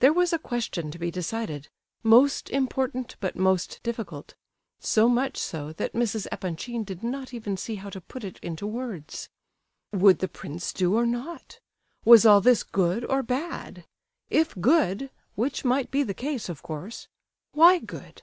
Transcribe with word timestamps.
There 0.00 0.14
was 0.14 0.32
a 0.32 0.38
question 0.38 0.90
to 0.92 0.98
be 0.98 1.10
decided—most 1.10 2.48
important, 2.48 3.16
but 3.20 3.36
most 3.36 3.80
difficult; 3.82 4.34
so 4.80 5.10
much 5.10 5.36
so, 5.36 5.74
that 5.74 5.92
Mrs. 5.92 6.26
Epanchin 6.32 6.84
did 6.84 7.02
not 7.02 7.34
even 7.34 7.58
see 7.58 7.74
how 7.74 7.90
to 7.90 8.00
put 8.00 8.24
it 8.24 8.38
into 8.38 8.66
words. 8.66 9.28
Would 9.92 10.20
the 10.20 10.26
prince 10.28 10.72
do 10.72 10.94
or 10.94 11.04
not? 11.04 11.60
Was 12.06 12.24
all 12.24 12.40
this 12.40 12.62
good 12.62 13.04
or 13.04 13.22
bad? 13.22 13.84
If 14.30 14.54
good 14.58 15.10
(which 15.34 15.66
might 15.66 15.90
be 15.90 16.02
the 16.02 16.14
case, 16.14 16.48
of 16.48 16.62
course), 16.62 17.06
why 17.52 17.78
good? 17.78 18.22